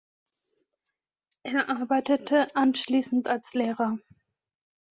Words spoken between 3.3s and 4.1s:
Lehrer.